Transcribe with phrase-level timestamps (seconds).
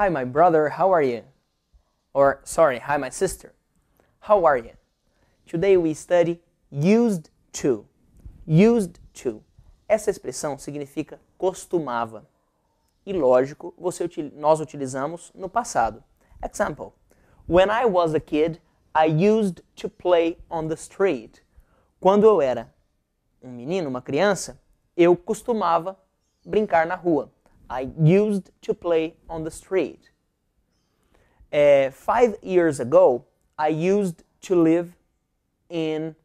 [0.00, 1.24] Hi, my brother, how are you?
[2.14, 3.52] Or, sorry, hi, my sister.
[4.20, 4.70] How are you?
[5.46, 6.40] Today we study
[6.70, 7.28] used
[7.60, 7.84] to.
[8.46, 9.42] Used to.
[9.86, 12.26] Essa expressão significa costumava.
[13.04, 16.02] E lógico, você, nós utilizamos no passado.
[16.42, 16.94] Example:
[17.46, 18.58] When I was a kid,
[18.94, 21.42] I used to play on the street.
[22.00, 22.72] Quando eu era
[23.42, 24.58] um menino, uma criança,
[24.96, 25.94] eu costumava
[26.42, 27.30] brincar na rua.
[27.70, 30.10] I used to play on the street.
[31.52, 33.24] Uh, five years ago,
[33.56, 34.96] I used to live
[35.68, 36.16] in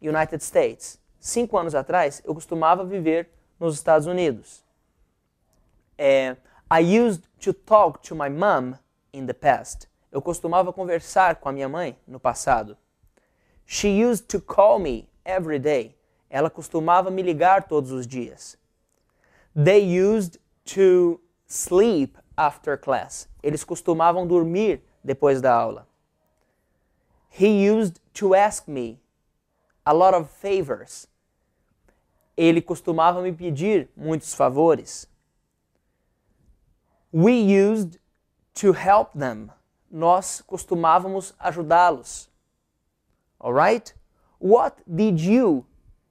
[0.00, 0.98] United States.
[1.18, 4.62] Cinco anos atrás, eu costumava viver nos Estados Unidos.
[5.98, 6.36] Uh,
[6.70, 8.78] I used to talk to my mom
[9.12, 9.88] in the past.
[10.12, 12.76] Eu costumava conversar com a minha mãe no passado.
[13.66, 15.96] She used to call me every day.
[16.30, 18.56] Ela costumava me ligar todos os dias.
[19.54, 20.38] They used
[20.74, 23.28] to sleep after class.
[23.42, 25.86] Eles costumavam dormir depois da aula.
[27.28, 29.00] He used to ask me
[29.84, 31.08] a lot of favors.
[32.36, 35.06] Ele costumava me pedir muitos favores.
[37.12, 37.98] We used
[38.54, 39.50] to help them.
[39.90, 42.28] Nós costumávamos ajudá-los.
[43.40, 43.94] Alright?
[44.38, 45.66] What did you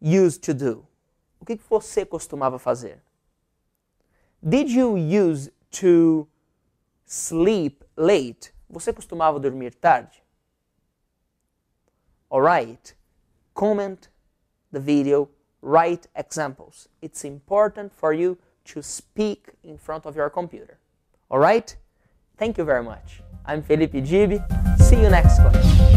[0.00, 0.86] used to do?
[1.40, 3.00] O que você costumava fazer?
[4.46, 6.26] Did you use to
[7.04, 8.52] sleep late?
[8.72, 10.22] Você costumava dormir tarde?
[12.30, 12.94] Alright.
[13.54, 14.08] Comment
[14.72, 15.28] the video,
[15.60, 16.88] write examples.
[17.02, 20.78] It's important for you to speak in front of your computer.
[21.30, 21.76] Alright?
[22.38, 23.22] Thank you very much.
[23.44, 24.40] I'm Felipe Gibi.
[24.78, 25.89] See you next class.